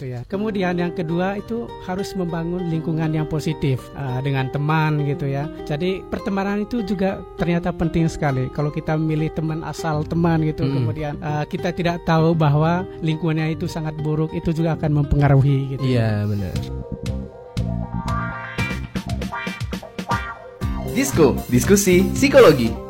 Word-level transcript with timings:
Itu 0.00 0.08
ya. 0.08 0.24
Kemudian 0.32 0.80
yang 0.80 0.96
kedua 0.96 1.36
itu 1.36 1.68
harus 1.84 2.16
membangun 2.16 2.72
lingkungan 2.72 3.12
yang 3.12 3.28
positif 3.28 3.84
uh, 3.92 4.24
dengan 4.24 4.48
teman 4.48 5.04
gitu 5.04 5.28
ya. 5.28 5.44
Jadi 5.68 6.00
pertemanan 6.08 6.64
itu 6.64 6.80
juga 6.80 7.20
ternyata 7.36 7.68
penting 7.68 8.08
sekali. 8.08 8.48
Kalau 8.56 8.72
kita 8.72 8.96
memilih 8.96 9.28
teman 9.36 9.60
asal 9.60 10.00
teman 10.08 10.40
gitu, 10.40 10.64
Hmm. 10.64 10.72
kemudian 10.80 11.14
uh, 11.20 11.44
kita 11.44 11.76
tidak 11.76 12.00
tahu 12.08 12.32
bahwa 12.32 12.88
lingkungannya 13.04 13.52
itu 13.52 13.68
sangat 13.68 13.92
buruk, 14.00 14.32
itu 14.32 14.56
juga 14.56 14.72
akan 14.80 15.04
mempengaruhi 15.04 15.76
gitu. 15.76 15.84
Iya 15.84 16.24
benar. 16.24 16.56
Disko, 20.96 21.36
diskusi 21.52 22.08
psikologi. 22.16 22.89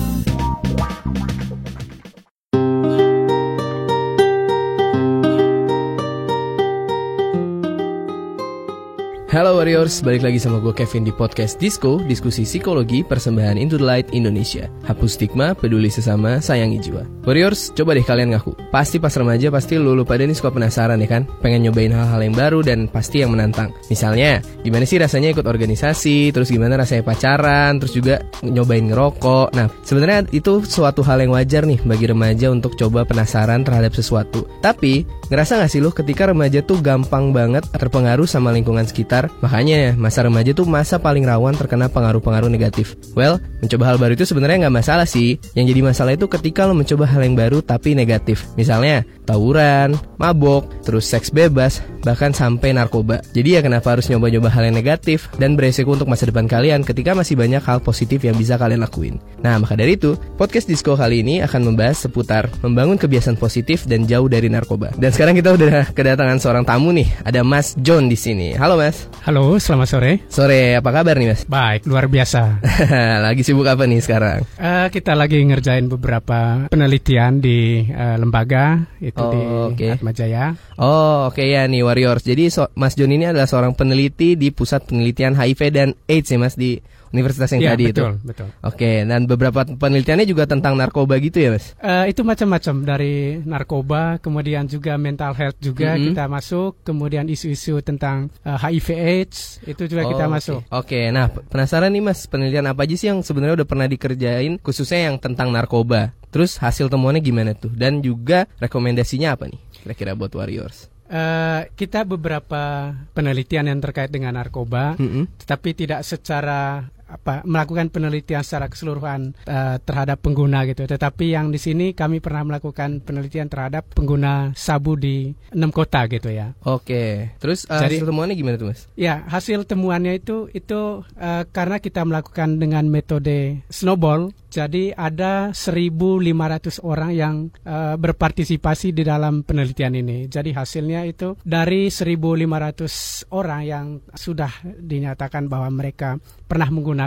Halo 9.31 9.63
Warriors, 9.63 10.03
balik 10.03 10.27
lagi 10.27 10.43
sama 10.43 10.59
gue 10.59 10.75
Kevin 10.75 11.07
di 11.07 11.15
podcast 11.15 11.55
Disco, 11.55 12.03
diskusi 12.03 12.43
psikologi 12.43 13.07
persembahan 13.07 13.63
Into 13.63 13.79
the 13.79 13.87
Light 13.87 14.11
Indonesia. 14.11 14.67
Hapus 14.91 15.15
stigma, 15.15 15.55
peduli 15.55 15.87
sesama, 15.87 16.43
sayangi 16.43 16.83
jiwa. 16.83 17.07
Warriors, 17.23 17.71
coba 17.79 17.95
deh 17.95 18.03
kalian 18.03 18.35
ngaku. 18.35 18.59
Pasti 18.75 18.99
pas 18.99 19.15
remaja 19.15 19.47
pasti 19.55 19.79
lu, 19.79 19.95
lu 19.95 20.03
pada 20.03 20.27
nih 20.27 20.35
suka 20.35 20.51
penasaran 20.51 20.99
ya 20.99 21.07
kan? 21.07 21.31
Pengen 21.47 21.63
nyobain 21.63 21.95
hal-hal 21.95 22.27
yang 22.27 22.35
baru 22.35 22.67
dan 22.67 22.91
pasti 22.91 23.23
yang 23.23 23.31
menantang. 23.31 23.71
Misalnya, 23.87 24.43
gimana 24.67 24.83
sih 24.83 24.99
rasanya 24.99 25.31
ikut 25.31 25.47
organisasi, 25.47 26.35
terus 26.35 26.51
gimana 26.51 26.75
rasanya 26.75 27.07
pacaran, 27.07 27.79
terus 27.79 27.95
juga 27.95 28.27
nyobain 28.43 28.83
ngerokok. 28.83 29.55
Nah, 29.55 29.71
sebenarnya 29.87 30.27
itu 30.35 30.67
suatu 30.67 31.07
hal 31.07 31.23
yang 31.23 31.39
wajar 31.39 31.71
nih 31.71 31.79
bagi 31.87 32.11
remaja 32.11 32.51
untuk 32.51 32.75
coba 32.75 33.07
penasaran 33.07 33.63
terhadap 33.63 33.95
sesuatu. 33.95 34.51
Tapi, 34.59 35.07
ngerasa 35.31 35.63
gak 35.63 35.71
sih 35.71 35.79
lu 35.79 35.95
ketika 35.95 36.27
remaja 36.27 36.67
tuh 36.67 36.83
gampang 36.83 37.31
banget 37.31 37.63
terpengaruh 37.71 38.27
sama 38.27 38.51
lingkungan 38.51 38.91
sekitar? 38.91 39.20
Makanya, 39.43 39.99
masa 39.99 40.25
remaja 40.25 40.55
tuh 40.57 40.65
masa 40.65 40.97
paling 40.97 41.27
rawan 41.27 41.53
terkena 41.53 41.91
pengaruh-pengaruh 41.93 42.49
negatif. 42.49 42.97
Well, 43.13 43.43
mencoba 43.61 43.85
hal 43.93 43.97
baru 44.01 44.13
itu 44.17 44.25
sebenarnya 44.25 44.69
nggak 44.69 44.77
masalah 44.81 45.05
sih. 45.05 45.37
Yang 45.53 45.77
jadi 45.77 45.81
masalah 45.85 46.13
itu 46.17 46.31
ketika 46.31 46.65
lo 46.65 46.73
mencoba 46.73 47.05
hal 47.05 47.21
yang 47.27 47.37
baru 47.37 47.61
tapi 47.61 47.93
negatif. 47.93 48.47
Misalnya, 48.55 49.03
tawuran, 49.27 49.99
mabok, 50.17 50.71
terus 50.87 51.11
seks 51.11 51.35
bebas, 51.35 51.83
bahkan 52.07 52.33
sampai 52.33 52.73
narkoba. 52.73 53.21
Jadi 53.35 53.59
ya 53.59 53.61
kenapa 53.61 53.99
harus 53.99 54.07
nyoba-nyoba 54.07 54.49
hal 54.49 54.71
yang 54.71 54.77
negatif 54.79 55.27
dan 55.43 55.59
beresiko 55.59 55.93
untuk 55.93 56.07
masa 56.07 56.31
depan 56.31 56.47
kalian 56.47 56.87
ketika 56.87 57.13
masih 57.13 57.35
banyak 57.35 57.61
hal 57.61 57.83
positif 57.83 58.23
yang 58.23 58.39
bisa 58.39 58.55
kalian 58.55 58.81
lakuin. 58.87 59.19
Nah, 59.43 59.59
maka 59.59 59.75
dari 59.75 59.99
itu, 59.99 60.15
podcast 60.39 60.71
Disco 60.71 60.95
kali 60.95 61.27
ini 61.27 61.43
akan 61.43 61.75
membahas 61.75 62.07
seputar 62.07 62.47
membangun 62.63 62.97
kebiasaan 62.97 63.35
positif 63.35 63.85
dan 63.91 64.07
jauh 64.07 64.31
dari 64.31 64.47
narkoba. 64.47 64.95
Dan 64.95 65.11
sekarang 65.11 65.35
kita 65.35 65.59
udah 65.59 65.91
kedatangan 65.91 66.39
seorang 66.39 66.63
tamu 66.63 66.95
nih, 66.95 67.11
ada 67.27 67.43
Mas 67.43 67.75
John 67.83 68.07
di 68.07 68.15
sini. 68.15 68.55
Halo 68.55 68.79
Mas. 68.79 69.10
Halo, 69.11 69.59
selamat 69.59 69.89
sore. 69.91 70.13
Sore, 70.27 70.75
apa 70.75 70.91
kabar 70.91 71.19
nih 71.19 71.29
Mas? 71.29 71.43
Baik, 71.45 71.85
luar 71.85 72.07
biasa. 72.07 72.63
Lagi 73.27 73.43
sibuk 73.43 73.67
apa 73.67 73.83
nih 73.85 73.99
sekarang? 73.99 74.47
Eh, 74.55 74.87
kita 74.89 75.13
lagi 75.13 75.43
ngerjain 75.43 75.87
beberapa 75.87 76.71
penelitian 76.71 77.37
di 77.37 77.85
eh, 77.85 78.17
lembaga 78.17 78.87
itu 78.97 79.19
Oh, 79.19 79.29
di 79.29 79.41
oke. 79.75 79.89
Atmajaya. 79.99 80.55
Oh, 80.77 81.29
oke 81.29 81.43
ya 81.43 81.67
nih 81.67 81.83
Warriors. 81.83 82.23
Jadi 82.23 82.49
so- 82.49 82.71
Mas 82.75 82.95
John 82.95 83.11
ini 83.11 83.27
adalah 83.27 83.45
seorang 83.45 83.75
peneliti 83.75 84.35
di 84.35 84.49
Pusat 84.49 84.89
Penelitian 84.89 85.35
HIV 85.35 85.61
dan 85.69 85.89
AIDS 86.07 86.31
ya 86.31 86.39
Mas 86.39 86.55
di 86.55 86.79
universitas 87.11 87.51
yang 87.51 87.61
Iya, 87.61 87.71
tadi 87.71 87.85
itu. 87.87 88.01
betul, 88.01 88.13
betul. 88.23 88.49
Oke, 88.61 89.03
dan 89.03 89.21
beberapa 89.25 89.61
penelitiannya 89.63 90.25
juga 90.25 90.45
tentang 90.45 90.75
narkoba 90.75 91.19
gitu 91.19 91.37
ya 91.37 91.51
Mas? 91.51 91.75
Eh, 91.77 92.11
itu 92.11 92.23
macam-macam 92.23 92.75
dari 92.81 93.15
narkoba, 93.41 94.19
kemudian 94.19 94.65
juga 94.65 94.95
mental 94.95 95.33
health 95.33 95.59
juga 95.59 95.95
Mhm. 95.95 96.05
kita 96.09 96.25
masuk, 96.27 96.81
kemudian 96.81 97.27
isu-isu 97.27 97.79
tentang 97.81 98.31
eh, 98.41 98.55
HIV/AIDS 98.55 99.39
itu 99.65 99.83
juga 99.87 100.03
kita 100.05 100.25
Oh, 100.25 100.29
oke. 100.29 100.35
masuk. 100.35 100.61
Oke, 100.73 101.01
nah 101.09 101.27
p- 101.27 101.43
penasaran 101.45 101.89
nih 101.89 102.03
Mas, 102.03 102.25
penelitian 102.25 102.67
apa 102.67 102.83
aja 102.83 102.95
sih 102.95 103.07
yang 103.07 103.21
sebenarnya 103.21 103.59
udah 103.59 103.69
pernah 103.69 103.87
dikerjain 103.87 104.57
khususnya 104.59 105.07
yang 105.07 105.17
tentang 105.17 105.51
narkoba? 105.51 106.15
Terus 106.31 106.57
hasil 106.57 106.87
temuannya 106.87 107.19
gimana 107.19 107.53
tuh? 107.53 107.71
Dan 107.71 107.99
juga 107.99 108.47
rekomendasinya 108.57 109.35
apa 109.35 109.47
nih? 109.47 109.59
Kira-kira 109.77 110.15
buat 110.15 110.31
Warriors. 110.31 110.87
Eh, 111.07 111.61
kita 111.75 112.07
beberapa 112.07 112.95
penelitian 113.11 113.67
yang 113.67 113.81
terkait 113.81 114.09
dengan 114.09 114.31
narkoba, 114.33 114.95
Mm-mm. 114.95 115.27
tetapi 115.39 115.75
tidak 115.75 116.07
secara 116.07 116.87
apa 117.11 117.43
melakukan 117.43 117.91
penelitian 117.91 118.47
secara 118.47 118.71
keseluruhan 118.71 119.35
eh, 119.45 119.77
terhadap 119.83 120.23
pengguna 120.23 120.63
gitu. 120.71 120.87
Tetapi 120.87 121.35
yang 121.35 121.51
di 121.51 121.59
sini 121.59 121.93
kami 121.93 122.23
pernah 122.23 122.47
melakukan 122.47 123.03
penelitian 123.03 123.51
terhadap 123.51 123.91
pengguna 123.91 124.55
sabu 124.55 124.95
di 124.95 125.35
enam 125.51 125.75
kota 125.75 126.07
gitu 126.07 126.31
ya. 126.31 126.55
Oke, 126.63 127.35
terus 127.43 127.67
uh, 127.67 127.83
Jadi- 127.83 127.99
hasil 128.01 128.09
temuannya 128.09 128.35
gimana 128.39 128.57
tuh 128.57 128.69
Mas? 128.71 128.87
Ya, 128.95 129.27
hasil 129.27 129.67
temuannya 129.67 130.17
itu 130.23 130.47
itu 130.55 131.03
eh, 131.19 131.45
karena 131.51 131.83
kita 131.83 132.07
melakukan 132.07 132.63
dengan 132.63 132.87
metode 132.87 133.65
snowball, 133.73 134.31
jadi 134.51 134.93
ada 134.93 135.55
1.500 135.55 136.83
orang 136.83 137.11
yang 137.15 137.35
eh, 137.63 137.95
berpartisipasi 137.97 138.93
di 138.93 139.03
dalam 139.07 139.47
penelitian 139.47 139.95
ini. 139.97 140.27
Jadi 140.27 140.51
hasilnya 140.53 141.07
itu 141.07 141.39
dari 141.41 141.89
1.500 141.89 143.31
orang 143.33 143.63
yang 143.65 143.87
sudah 144.13 144.51
dinyatakan 144.67 145.47
bahwa 145.47 145.71
mereka 145.71 146.19
pernah 146.51 146.67
menggunakan 146.67 147.00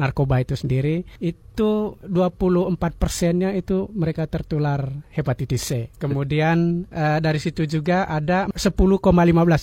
narkoba 0.00 0.40
itu 0.40 0.56
sendiri, 0.56 1.04
itu 1.20 2.00
24 2.00 2.76
persennya 2.96 3.52
itu 3.52 3.90
mereka 3.92 4.24
tertular 4.24 4.88
hepatitis 5.12 5.62
C. 5.66 5.70
Kemudian 6.00 6.88
eh, 6.88 7.18
dari 7.20 7.40
situ 7.42 7.68
juga 7.68 8.08
ada 8.08 8.48
10,15 8.54 8.72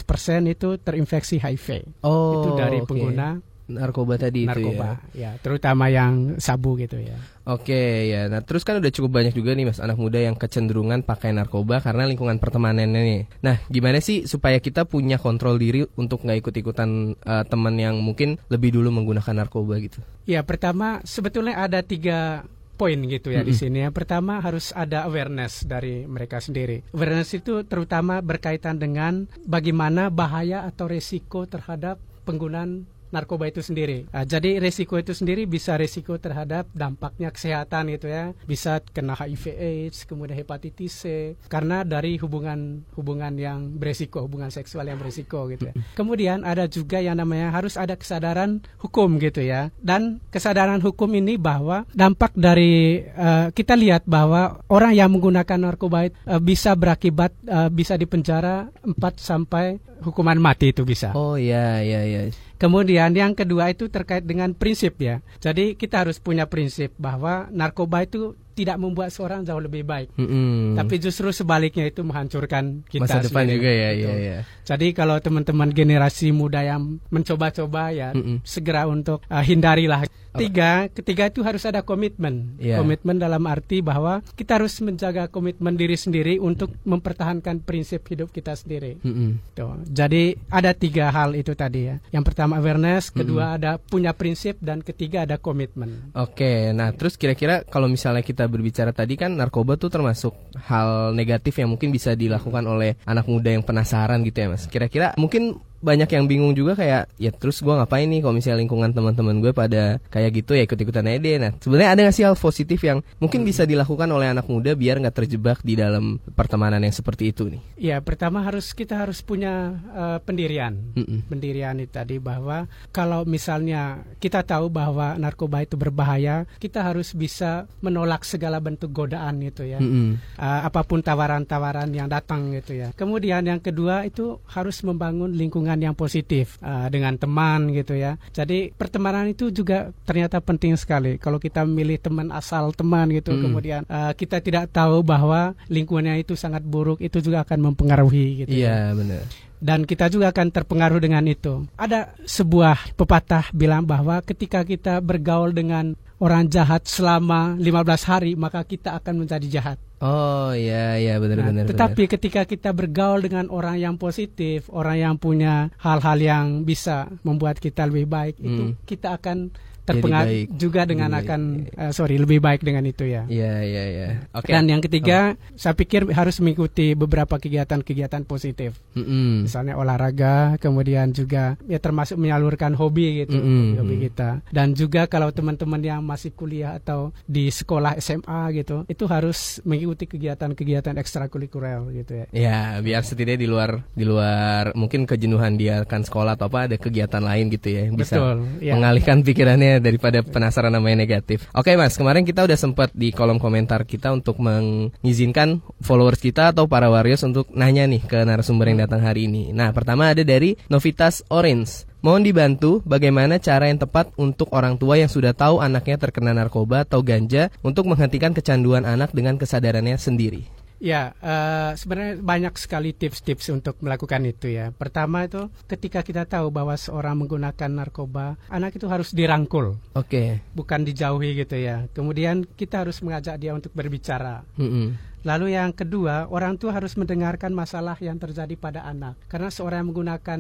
persen 0.06 0.46
itu 0.46 0.78
terinfeksi 0.78 1.42
HIV. 1.42 1.68
Oh, 2.06 2.44
itu 2.44 2.50
dari 2.60 2.80
oke. 2.84 2.90
pengguna 2.92 3.53
narkoba 3.70 4.20
tadi 4.20 4.44
itu 4.44 4.50
ya. 4.50 4.52
narkoba, 4.52 4.90
ya. 5.16 5.32
terutama 5.40 5.88
yang 5.88 6.40
sabu 6.40 6.76
gitu 6.76 7.00
ya. 7.00 7.16
Oke 7.44 8.08
ya, 8.08 8.32
nah 8.32 8.40
terus 8.40 8.64
kan 8.64 8.80
udah 8.80 8.92
cukup 8.92 9.20
banyak 9.20 9.36
juga 9.36 9.52
nih 9.52 9.68
mas 9.68 9.84
anak 9.84 10.00
muda 10.00 10.20
yang 10.20 10.36
kecenderungan 10.40 11.04
pakai 11.04 11.36
narkoba 11.36 11.84
karena 11.84 12.08
lingkungan 12.08 12.40
pertemanannya 12.40 13.02
nih. 13.04 13.22
Nah 13.44 13.60
gimana 13.68 14.00
sih 14.00 14.24
supaya 14.28 14.64
kita 14.64 14.88
punya 14.88 15.20
kontrol 15.20 15.60
diri 15.60 15.84
untuk 16.00 16.24
nggak 16.24 16.40
ikut-ikutan 16.40 17.20
eh, 17.20 17.44
teman 17.48 17.76
yang 17.76 18.00
mungkin 18.00 18.40
lebih 18.48 18.76
dulu 18.76 18.92
menggunakan 18.96 19.44
narkoba 19.44 19.80
gitu? 19.84 20.00
Ya, 20.24 20.40
pertama 20.44 21.04
sebetulnya 21.04 21.60
ada 21.60 21.84
tiga 21.84 22.48
poin 22.74 22.98
gitu 23.06 23.30
ya 23.32 23.46
di 23.46 23.54
Mm-mm. 23.54 23.62
sini. 23.62 23.78
Yang 23.86 23.96
pertama 24.04 24.42
harus 24.42 24.74
ada 24.74 25.06
awareness 25.08 25.64
dari 25.64 26.04
mereka 26.04 26.42
sendiri. 26.42 26.84
Awareness 26.92 27.32
itu 27.38 27.64
terutama 27.64 28.20
berkaitan 28.20 28.82
dengan 28.82 29.30
bagaimana 29.46 30.10
bahaya 30.10 30.66
atau 30.66 30.90
resiko 30.90 31.46
terhadap 31.46 32.02
penggunaan 32.24 32.88
narkoba 33.14 33.46
itu 33.46 33.62
sendiri. 33.62 34.10
Ah, 34.10 34.26
jadi 34.26 34.58
resiko 34.58 34.98
itu 34.98 35.14
sendiri 35.14 35.46
bisa 35.46 35.78
resiko 35.78 36.18
terhadap 36.18 36.66
dampaknya 36.74 37.30
kesehatan 37.30 37.94
gitu 37.94 38.10
ya. 38.10 38.34
Bisa 38.50 38.82
kena 38.82 39.14
HIV 39.14 39.54
AIDS, 39.54 40.10
kemudian 40.10 40.42
hepatitis 40.42 41.06
C 41.06 41.38
karena 41.46 41.86
dari 41.86 42.18
hubungan 42.18 42.82
hubungan 42.98 43.38
yang 43.38 43.78
beresiko, 43.78 44.26
hubungan 44.26 44.50
seksual 44.50 44.90
yang 44.90 44.98
beresiko 44.98 45.46
gitu 45.54 45.70
ya. 45.70 45.74
Kemudian 45.94 46.42
ada 46.42 46.66
juga 46.66 46.98
yang 46.98 47.22
namanya 47.22 47.54
harus 47.54 47.78
ada 47.78 47.94
kesadaran 47.94 48.66
hukum 48.82 49.22
gitu 49.22 49.46
ya. 49.46 49.70
Dan 49.78 50.18
kesadaran 50.34 50.82
hukum 50.82 51.14
ini 51.14 51.38
bahwa 51.38 51.86
dampak 51.94 52.34
dari 52.34 53.06
eh, 53.06 53.48
kita 53.54 53.78
lihat 53.78 54.10
bahwa 54.10 54.66
orang 54.74 54.98
yang 54.98 55.14
menggunakan 55.14 55.60
narkoba 55.62 56.10
itu, 56.10 56.18
eh, 56.26 56.42
bisa 56.42 56.74
berakibat 56.74 57.32
eh, 57.46 57.70
bisa 57.70 57.94
dipenjara 57.94 58.74
4 58.82 58.98
sampai 59.20 59.78
hukuman 60.04 60.40
mati 60.40 60.74
itu 60.74 60.84
bisa. 60.84 61.14
Oh 61.14 61.38
ya 61.38 61.80
ya 61.80 62.02
ya. 62.04 62.22
Kemudian 62.62 63.12
yang 63.18 63.34
kedua 63.34 63.74
itu 63.74 63.90
terkait 63.90 64.24
dengan 64.24 64.54
prinsip 64.56 64.96
ya. 65.02 65.20
Jadi 65.44 65.76
kita 65.76 66.06
harus 66.06 66.22
punya 66.22 66.48
prinsip 66.48 66.94
bahwa 66.96 67.50
narkoba 67.52 68.06
itu 68.06 68.38
tidak 68.54 68.78
membuat 68.78 69.10
seorang 69.10 69.42
jauh 69.44 69.60
lebih 69.60 69.84
baik. 69.84 70.14
Mm-mm. 70.16 70.78
Tapi 70.78 70.96
justru 71.02 71.34
sebaliknya 71.34 71.90
itu 71.90 72.06
menghancurkan 72.06 72.86
kita 72.88 73.04
masa 73.04 73.26
depan 73.26 73.50
sendiri. 73.50 73.56
juga 73.58 73.72
ya 73.74 73.90
ya 73.94 74.14
ya. 74.16 74.38
Jadi 74.64 74.88
kalau 74.96 75.18
teman-teman 75.20 75.70
generasi 75.74 76.32
muda 76.32 76.64
yang 76.64 77.02
mencoba-coba 77.12 77.92
ya 77.92 78.10
Mm-mm. 78.14 78.46
segera 78.46 78.88
untuk 78.88 79.26
uh, 79.28 79.44
hindarilah. 79.44 80.06
Tiga, 80.34 80.90
ketiga 80.90 81.30
itu 81.30 81.46
harus 81.46 81.62
ada 81.62 81.86
komitmen. 81.86 82.58
Iya. 82.58 82.82
Komitmen 82.82 83.22
dalam 83.22 83.46
arti 83.46 83.86
bahwa 83.86 84.26
kita 84.34 84.58
harus 84.58 84.74
menjaga 84.82 85.30
komitmen 85.30 85.78
diri 85.78 85.94
sendiri 85.94 86.42
untuk 86.42 86.74
mempertahankan 86.90 87.62
prinsip 87.62 88.02
hidup 88.10 88.34
kita 88.34 88.58
sendiri. 88.58 88.98
Mm-mm. 89.06 89.54
Tuh. 89.54 89.86
Jadi 89.86 90.34
ada 90.50 90.74
tiga 90.74 91.14
hal 91.14 91.38
itu 91.38 91.54
tadi 91.54 91.86
ya. 91.86 92.02
Yang 92.10 92.34
pertama 92.34 92.58
awareness, 92.58 93.14
kedua 93.14 93.62
ada 93.62 93.78
punya 93.78 94.18
prinsip 94.18 94.58
dan 94.58 94.82
ketiga 94.82 95.30
ada 95.30 95.38
komitmen. 95.38 96.10
Oke, 96.18 96.74
nah 96.74 96.90
terus 96.98 97.14
kira-kira 97.14 97.62
kalau 97.70 97.86
misalnya 97.86 98.26
kita 98.26 98.43
berbicara 98.48 98.96
tadi 98.96 99.20
kan 99.20 99.36
narkoba 99.36 99.76
tuh 99.76 99.92
termasuk 99.92 100.34
hal 100.68 101.12
negatif 101.12 101.60
yang 101.60 101.74
mungkin 101.74 101.92
bisa 101.92 102.16
dilakukan 102.16 102.64
oleh 102.66 102.96
anak 103.04 103.28
muda 103.28 103.52
yang 103.52 103.66
penasaran 103.66 104.24
gitu 104.24 104.44
ya 104.44 104.48
mas. 104.52 104.66
Kira-kira 104.70 105.16
mungkin 105.20 105.60
banyak 105.84 106.08
yang 106.08 106.26
bingung 106.26 106.56
juga 106.56 106.80
kayak 106.80 107.12
ya 107.20 107.32
terus 107.36 107.60
gue 107.60 107.74
ngapain 107.76 108.08
nih 108.08 108.24
kalau 108.24 108.34
misalnya 108.34 108.64
lingkungan 108.64 108.96
teman-teman 108.96 109.44
gue 109.44 109.52
pada 109.52 110.00
kayak 110.08 110.44
gitu 110.44 110.56
ya 110.56 110.64
ikut-ikutan 110.64 111.12
aja 111.12 111.20
deh. 111.20 111.36
Nah 111.38 111.52
sebenarnya 111.60 111.90
ada 111.92 112.00
nggak 112.08 112.16
sih 112.16 112.24
hal 112.24 112.40
positif 112.40 112.80
yang 112.82 113.04
mungkin 113.20 113.44
bisa 113.44 113.68
dilakukan 113.68 114.08
oleh 114.08 114.32
anak 114.32 114.48
muda 114.48 114.72
biar 114.74 115.04
nggak 115.04 115.18
terjebak 115.20 115.60
di 115.62 115.76
dalam 115.76 116.24
pertemanan 116.34 116.80
yang 116.80 116.96
seperti 116.96 117.36
itu 117.36 117.52
nih? 117.52 117.62
Ya 117.76 117.98
pertama 118.00 118.40
harus 118.40 118.72
kita 118.72 119.04
harus 119.04 119.20
punya 119.20 119.76
uh, 119.92 120.20
pendirian, 120.24 120.80
Mm-mm. 120.96 121.28
pendirian 121.28 121.76
itu 121.84 121.92
tadi 121.92 122.18
bahwa 122.18 122.66
kalau 122.96 123.28
misalnya 123.28 124.02
kita 124.24 124.42
tahu 124.42 124.72
bahwa 124.72 125.20
narkoba 125.20 125.68
itu 125.68 125.76
berbahaya, 125.76 126.48
kita 126.58 126.80
harus 126.80 127.12
bisa 127.12 127.68
menolak 127.84 128.24
segala 128.24 128.64
bentuk 128.64 128.96
godaan 128.96 129.44
itu 129.44 129.68
ya, 129.68 129.84
uh, 129.84 130.62
apa 130.64 130.82
pun 130.88 131.04
tawaran-tawaran 131.04 131.92
yang 131.92 132.08
datang 132.08 132.56
gitu 132.56 132.78
ya. 132.78 132.90
Kemudian 132.96 133.44
yang 133.46 133.60
kedua 133.60 134.08
itu 134.08 134.40
harus 134.48 134.80
membangun 134.82 135.36
lingkungan 135.36 135.73
yang 135.80 135.96
positif 135.98 136.58
uh, 136.62 136.90
dengan 136.90 137.16
teman 137.16 137.72
gitu 137.72 137.96
ya. 137.98 138.18
Jadi 138.34 138.74
pertemanan 138.74 139.30
itu 139.30 139.50
juga 139.50 139.90
ternyata 140.04 140.42
penting 140.44 140.76
sekali. 140.76 141.18
Kalau 141.18 141.38
kita 141.38 141.64
milih 141.64 142.02
teman 142.02 142.30
asal 142.34 142.74
teman 142.74 143.10
gitu, 143.14 143.34
mm. 143.34 143.42
kemudian 143.42 143.82
uh, 143.88 144.12
kita 144.14 144.42
tidak 144.44 144.70
tahu 144.74 145.02
bahwa 145.02 145.54
lingkungannya 145.70 146.22
itu 146.22 146.34
sangat 146.36 146.66
buruk, 146.66 147.00
itu 147.00 147.22
juga 147.24 147.46
akan 147.48 147.74
mempengaruhi 147.74 148.46
gitu. 148.46 148.52
Iya 148.54 148.92
ya. 148.92 148.98
benar 148.98 149.24
dan 149.64 149.88
kita 149.88 150.12
juga 150.12 150.36
akan 150.36 150.52
terpengaruh 150.52 151.00
dengan 151.00 151.24
itu. 151.24 151.64
Ada 151.80 152.12
sebuah 152.28 153.00
pepatah 153.00 153.48
bilang 153.56 153.88
bahwa 153.88 154.20
ketika 154.20 154.68
kita 154.68 155.00
bergaul 155.00 155.56
dengan 155.56 155.96
orang 156.22 156.50
jahat 156.50 156.86
selama 156.86 157.56
15 157.58 158.10
hari, 158.10 158.32
maka 158.38 158.62
kita 158.66 158.98
akan 158.98 159.26
menjadi 159.26 159.48
jahat. 159.50 159.78
Oh 160.04 160.52
iya 160.52 161.00
iya 161.00 161.16
benar 161.16 161.40
nah, 161.40 161.48
benar. 161.48 161.64
Tetapi 161.72 162.04
benar. 162.04 162.14
ketika 162.20 162.42
kita 162.44 162.70
bergaul 162.76 163.24
dengan 163.24 163.48
orang 163.48 163.80
yang 163.80 163.96
positif, 163.96 164.68
orang 164.68 165.00
yang 165.00 165.16
punya 165.16 165.72
hal-hal 165.80 166.20
yang 166.20 166.46
bisa 166.68 167.08
membuat 167.24 167.64
kita 167.64 167.88
lebih 167.88 168.12
baik, 168.12 168.36
hmm. 168.36 168.46
itu 168.46 168.64
kita 168.84 169.16
akan 169.16 169.56
terpengaruh 169.84 170.48
juga 170.56 170.88
dengan 170.88 171.12
lebih 171.12 171.28
akan 171.28 171.42
uh, 171.76 171.92
sorry 171.92 172.16
lebih 172.16 172.40
baik 172.40 172.64
dengan 172.64 172.84
itu 172.88 173.04
ya. 173.08 173.28
Iya 173.28 173.54
iya 173.64 173.84
iya. 173.88 174.08
Oke. 174.32 174.52
Dan 174.52 174.72
yang 174.72 174.80
ketiga, 174.80 175.36
oh. 175.36 175.60
saya 175.60 175.76
pikir 175.76 176.08
harus 176.12 176.40
mengikuti 176.40 176.96
beberapa 176.96 177.36
kegiatan-kegiatan 177.36 178.24
positif. 178.24 178.80
Mm 178.96 179.04
-hmm. 179.04 179.32
Misalnya 179.48 179.74
olahraga, 179.76 180.56
kemudian 180.60 181.12
juga 181.12 181.60
ya 181.68 181.80
termasuk 181.84 182.16
menyalurkan 182.16 182.76
hobi 182.76 183.28
gitu, 183.28 183.36
mm 183.38 183.44
-hmm. 183.44 183.68
hobi 183.84 183.96
kita. 184.10 184.30
Dan 184.50 184.72
juga 184.74 185.06
kalau 185.12 185.30
teman-teman 185.36 185.82
yang 185.84 186.02
masih 186.04 186.32
kuliah 186.32 186.80
atau 186.80 187.12
di 187.28 187.52
sekolah 187.52 188.00
SMA 188.00 188.56
gitu, 188.56 188.88
itu 188.88 189.04
harus 189.08 189.60
mengikuti 189.68 190.08
kegiatan-kegiatan 190.08 190.96
ekstrakurikuler 190.96 191.84
gitu 192.04 192.24
ya. 192.24 192.26
Ya, 192.32 192.60
biar 192.80 193.04
setidaknya 193.04 193.40
di 193.44 193.50
luar 193.50 193.72
di 193.92 194.06
luar 194.08 194.72
mungkin 194.76 195.04
kejenuhan 195.04 195.60
dia 195.60 195.84
akan 195.84 196.02
sekolah 196.08 196.36
atau 196.40 196.48
apa 196.48 196.72
ada 196.72 196.78
kegiatan 196.80 197.24
lain 197.24 197.50
gitu 197.52 197.68
ya 197.72 197.84
bisa 197.94 198.16
Betul, 198.18 198.38
ya. 198.62 198.74
mengalihkan 198.78 199.26
pikirannya 199.26 199.73
daripada 199.80 200.22
penasaran 200.26 200.74
namanya 200.74 201.00
negatif. 201.00 201.48
Oke 201.56 201.74
Mas, 201.78 201.96
kemarin 201.96 202.26
kita 202.28 202.44
udah 202.44 202.58
sempat 202.60 202.92
di 202.92 203.14
kolom 203.14 203.40
komentar 203.40 203.88
kita 203.88 204.12
untuk 204.12 204.42
mengizinkan 204.42 205.64
followers 205.80 206.20
kita 206.20 206.52
atau 206.52 206.66
para 206.66 206.92
warriors 206.92 207.24
untuk 207.24 207.50
nanya 207.54 207.88
nih 207.88 208.04
ke 208.04 208.22
narasumber 208.26 208.74
yang 208.74 208.84
datang 208.86 209.02
hari 209.02 209.26
ini. 209.26 209.56
Nah, 209.56 209.72
pertama 209.72 210.12
ada 210.12 210.22
dari 210.22 210.60
Novitas 210.68 211.24
Orange. 211.32 211.90
Mohon 212.04 212.22
dibantu 212.28 212.72
bagaimana 212.84 213.40
cara 213.40 213.72
yang 213.72 213.80
tepat 213.80 214.12
untuk 214.20 214.52
orang 214.52 214.76
tua 214.76 215.00
yang 215.00 215.08
sudah 215.08 215.32
tahu 215.32 215.64
anaknya 215.64 215.96
terkena 215.96 216.36
narkoba 216.36 216.84
atau 216.84 217.00
ganja 217.00 217.48
untuk 217.64 217.88
menghentikan 217.88 218.36
kecanduan 218.36 218.84
anak 218.84 219.16
dengan 219.16 219.40
kesadarannya 219.40 219.96
sendiri. 219.96 220.63
Ya, 220.84 221.16
uh, 221.24 221.72
sebenarnya 221.80 222.20
banyak 222.20 222.60
sekali 222.60 222.92
tips-tips 222.92 223.48
untuk 223.56 223.80
melakukan 223.80 224.20
itu 224.28 224.52
ya. 224.52 224.76
Pertama 224.76 225.24
itu 225.24 225.48
ketika 225.64 226.04
kita 226.04 226.28
tahu 226.28 226.52
bahwa 226.52 226.76
seorang 226.76 227.24
menggunakan 227.24 227.72
narkoba, 227.72 228.36
anak 228.52 228.76
itu 228.76 228.92
harus 228.92 229.16
dirangkul. 229.16 229.80
Oke. 229.96 230.12
Okay. 230.12 230.30
Bukan 230.52 230.84
dijauhi 230.84 231.40
gitu 231.40 231.56
ya. 231.56 231.88
Kemudian 231.96 232.44
kita 232.44 232.84
harus 232.84 233.00
mengajak 233.00 233.40
dia 233.40 233.56
untuk 233.56 233.72
berbicara. 233.72 234.44
Mm 234.60 234.68
-hmm. 234.68 234.88
Lalu 235.24 235.56
yang 235.56 235.72
kedua, 235.72 236.28
orang 236.28 236.60
tua 236.60 236.76
harus 236.76 237.00
mendengarkan 237.00 237.56
masalah 237.56 237.96
yang 238.04 238.20
terjadi 238.20 238.60
pada 238.60 238.84
anak. 238.84 239.16
Karena 239.32 239.48
seorang 239.48 239.88
yang 239.88 239.96
menggunakan 239.96 240.40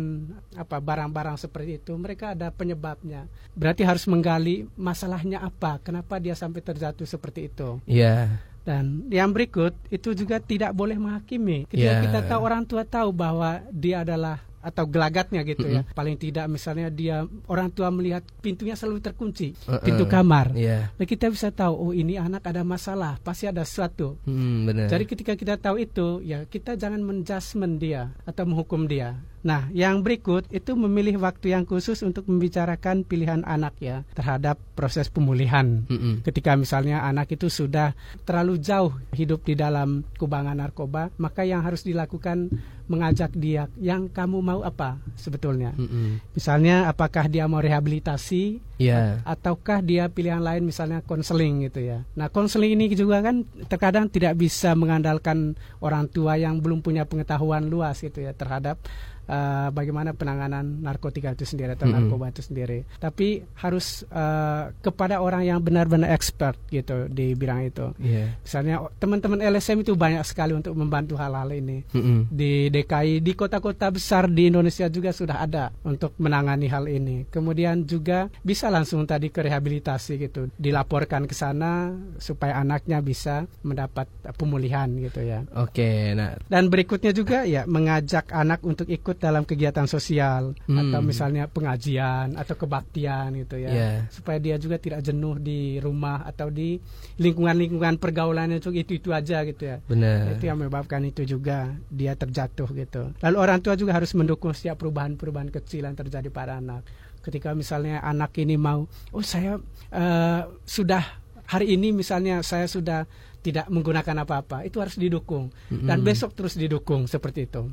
apa 0.59 0.77
barang-barang 0.83 1.39
seperti 1.39 1.79
itu, 1.79 1.95
mereka 1.95 2.35
ada 2.35 2.51
penyebabnya. 2.51 3.31
Berarti 3.55 3.87
harus 3.87 4.03
menggali 4.11 4.67
masalahnya 4.75 5.39
apa, 5.39 5.79
kenapa 5.79 6.19
dia 6.19 6.35
sampai 6.35 6.59
terjatuh 6.59 7.07
seperti 7.07 7.47
itu. 7.47 7.79
Iya. 7.87 8.27
Yeah 8.27 8.51
dan 8.63 9.07
yang 9.11 9.35
berikut 9.35 9.75
itu 9.91 10.15
juga 10.15 10.39
tidak 10.39 10.71
boleh 10.71 10.95
menghakimi. 10.95 11.67
Ketika 11.67 11.93
yeah. 11.99 12.03
kita 12.03 12.19
tahu 12.23 12.41
orang 12.47 12.63
tua 12.63 12.87
tahu 12.87 13.11
bahwa 13.11 13.59
dia 13.71 14.07
adalah 14.07 14.39
atau 14.63 14.87
gelagatnya 14.87 15.43
gitu 15.43 15.67
mm 15.67 15.69
-hmm. 15.69 15.83
ya. 15.83 15.93
Paling 15.93 16.15
tidak 16.15 16.45
misalnya 16.47 16.87
dia 16.87 17.27
orang 17.51 17.69
tua 17.69 17.91
melihat 17.91 18.23
pintunya 18.39 18.79
selalu 18.79 19.03
terkunci, 19.03 19.53
uh 19.67 19.77
-uh. 19.77 19.83
pintu 19.83 20.07
kamar. 20.07 20.55
Yeah. 20.55 20.95
Nah 20.95 21.05
kita 21.05 21.27
bisa 21.27 21.51
tahu 21.51 21.73
oh 21.75 21.91
ini 21.91 22.15
anak 22.15 22.47
ada 22.47 22.63
masalah, 22.63 23.19
pasti 23.19 23.51
ada 23.51 23.67
sesuatu. 23.67 24.15
Hmm, 24.23 24.65
benar. 24.65 24.87
Jadi 24.87 25.03
ketika 25.03 25.33
kita 25.35 25.59
tahu 25.59 25.83
itu 25.83 26.23
ya 26.23 26.47
kita 26.47 26.79
jangan 26.79 27.03
menjudgment 27.03 27.83
dia 27.83 28.15
atau 28.23 28.47
menghukum 28.47 28.87
dia. 28.87 29.19
Nah, 29.43 29.67
yang 29.75 29.99
berikut 29.99 30.47
itu 30.55 30.71
memilih 30.71 31.19
waktu 31.19 31.51
yang 31.51 31.67
khusus 31.67 31.99
untuk 31.99 32.31
membicarakan 32.31 33.03
pilihan 33.03 33.43
anak 33.43 33.75
ya 33.83 34.07
terhadap 34.15 34.55
proses 34.71 35.11
pemulihan. 35.11 35.83
Mm 35.91 35.99
-hmm. 35.99 36.13
Ketika 36.23 36.55
misalnya 36.55 37.03
anak 37.03 37.35
itu 37.35 37.51
sudah 37.51 37.91
terlalu 38.23 38.63
jauh 38.63 38.95
hidup 39.11 39.43
di 39.43 39.59
dalam 39.59 40.07
kubangan 40.15 40.63
narkoba, 40.63 41.11
maka 41.19 41.43
yang 41.43 41.59
harus 41.59 41.83
dilakukan 41.83 42.55
mengajak 42.87 43.31
dia 43.33 43.71
yang 43.79 44.11
kamu 44.11 44.43
mau 44.43 44.59
apa 44.61 44.99
sebetulnya. 45.15 45.71
Mm 45.79 45.87
-hmm. 45.87 46.07
Misalnya 46.35 46.91
apakah 46.91 47.31
dia 47.31 47.47
mau 47.47 47.63
rehabilitasi 47.63 48.59
yeah. 48.79 49.23
ataukah 49.23 49.79
dia 49.79 50.11
pilihan 50.11 50.43
lain 50.43 50.67
misalnya 50.67 50.99
konseling 51.03 51.63
gitu 51.71 51.79
ya. 51.79 52.03
Nah, 52.19 52.27
konseling 52.27 52.75
ini 52.75 52.91
juga 52.91 53.23
kan 53.23 53.47
terkadang 53.71 54.11
tidak 54.11 54.35
bisa 54.35 54.75
mengandalkan 54.75 55.55
orang 55.79 56.11
tua 56.11 56.35
yang 56.35 56.59
belum 56.59 56.83
punya 56.83 57.07
pengetahuan 57.07 57.71
luas 57.71 58.03
gitu 58.03 58.19
ya 58.19 58.35
terhadap 58.35 58.81
uh, 59.27 59.69
bagaimana 59.73 60.11
penanganan 60.15 60.83
narkotika 60.83 61.33
itu 61.33 61.47
sendiri 61.47 61.75
atau 61.75 61.87
mm 61.87 61.91
-hmm. 61.91 62.03
narkoba 62.07 62.25
itu 62.31 62.41
sendiri. 62.43 62.79
Tapi 62.99 63.43
harus 63.59 64.07
uh, 64.11 64.71
kepada 64.79 65.19
orang 65.19 65.43
yang 65.47 65.59
benar-benar 65.59 66.11
expert 66.13 66.55
gitu 66.69 67.07
di 67.07 67.33
bidang 67.33 67.67
itu. 67.67 67.91
Yeah. 67.99 68.35
Misalnya 68.43 68.75
teman-teman 68.99 69.39
LSM 69.43 69.83
itu 69.83 69.93
banyak 69.95 70.23
sekali 70.23 70.55
untuk 70.55 70.73
membantu 70.75 71.15
hal-hal 71.19 71.49
ini. 71.51 71.83
Mm 71.91 72.01
-hmm. 72.01 72.19
Di 72.31 72.71
DKI, 72.71 73.23
di 73.23 73.33
kota-kota 73.35 73.89
besar 73.89 74.27
di 74.29 74.49
Indonesia 74.49 74.87
juga 74.87 75.11
sudah 75.11 75.43
ada 75.43 75.73
untuk 75.83 76.15
menangani 76.19 76.67
hal 76.69 76.85
ini. 76.87 77.27
Kemudian 77.27 77.83
juga 77.83 78.31
bisa 78.41 78.67
langsung 78.69 79.03
tadi 79.03 79.29
ke 79.29 79.43
rehabilitasi 79.43 80.19
gitu, 80.19 80.49
dilaporkan 80.55 81.27
ke 81.27 81.35
sana 81.35 81.93
supaya 82.19 82.59
anaknya 82.59 82.99
bisa 83.03 83.45
mendapat 83.65 84.07
pemulihan 84.37 84.87
gitu 84.99 85.21
ya. 85.23 85.43
Oke, 85.57 85.83
okay, 85.83 85.97
nah 86.15 86.35
dan 86.47 86.67
berikutnya 86.69 87.11
juga 87.15 87.43
ya 87.47 87.65
mengajak 87.65 88.29
anak 88.31 88.61
untuk 88.65 88.87
ikut 88.89 89.12
ikut 89.13 89.21
dalam 89.21 89.45
kegiatan 89.45 89.85
sosial 89.85 90.57
hmm. 90.65 90.89
atau 90.89 90.99
misalnya 91.05 91.45
pengajian 91.45 92.33
atau 92.33 92.57
kebaktian 92.57 93.37
gitu 93.45 93.61
ya 93.61 93.69
yeah. 93.69 93.95
supaya 94.09 94.41
dia 94.41 94.57
juga 94.57 94.81
tidak 94.81 95.05
jenuh 95.05 95.37
di 95.37 95.77
rumah 95.77 96.25
atau 96.25 96.49
di 96.49 96.81
lingkungan-lingkungan 97.21 98.01
pergaulannya 98.01 98.57
itu 98.57 98.73
itu 98.73 98.97
itu 98.97 99.09
aja 99.13 99.45
gitu 99.45 99.69
ya 99.69 99.77
Benar. 99.85 100.33
itu 100.33 100.49
yang 100.49 100.57
menyebabkan 100.57 101.05
itu 101.05 101.21
juga 101.29 101.69
dia 101.93 102.17
terjatuh 102.17 102.65
gitu 102.73 103.13
lalu 103.21 103.37
orang 103.37 103.61
tua 103.61 103.77
juga 103.77 103.93
harus 103.93 104.09
mendukung 104.17 104.49
setiap 104.57 104.81
perubahan-perubahan 104.81 105.53
kecil 105.53 105.85
yang 105.85 105.93
terjadi 105.93 106.33
pada 106.33 106.57
anak 106.57 106.81
ketika 107.21 107.53
misalnya 107.53 108.01
anak 108.01 108.33
ini 108.41 108.57
mau 108.57 108.89
oh 109.13 109.23
saya 109.23 109.61
uh, 109.93 110.41
sudah 110.65 111.21
hari 111.45 111.77
ini 111.77 111.93
misalnya 111.93 112.41
saya 112.41 112.65
sudah 112.65 113.05
tidak 113.45 113.69
menggunakan 113.69 114.25
apa-apa 114.25 114.65
itu 114.65 114.81
harus 114.81 114.97
didukung 114.97 115.53
mm 115.53 115.85
-hmm. 115.85 115.87
dan 115.87 116.01
besok 116.01 116.33
terus 116.33 116.57
didukung 116.57 117.05
seperti 117.05 117.45
itu 117.45 117.69